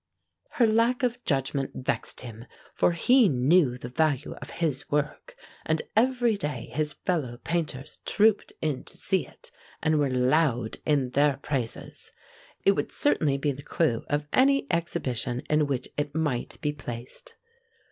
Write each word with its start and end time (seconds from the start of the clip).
Her 0.53 0.65
lack 0.65 1.03
of 1.03 1.23
judgment 1.25 1.73
vexed 1.75 2.21
him, 2.21 2.45
for 2.73 2.93
he 2.93 3.29
knew 3.29 3.77
the 3.77 3.87
value 3.87 4.33
of 4.41 4.49
his 4.49 4.89
work, 4.89 5.35
and 5.63 5.83
every 5.95 6.37
day 6.37 6.71
his 6.73 6.93
fellow 6.93 7.37
painters 7.43 7.99
trooped 8.03 8.51
in 8.63 8.83
to 8.85 8.97
see 8.97 9.27
it, 9.27 9.51
and 9.79 9.99
were 9.99 10.09
loud 10.09 10.77
in 10.87 11.11
their 11.11 11.37
praises. 11.37 12.11
It 12.65 12.71
would 12.71 12.91
certainly 12.91 13.37
be 13.37 13.51
the 13.51 13.61
clou 13.61 14.03
of 14.09 14.27
any 14.33 14.65
exhibition 14.71 15.41
in 15.51 15.67
which 15.67 15.87
it 15.99 16.15
might 16.15 16.59
be 16.61 16.73
placed. 16.73 17.35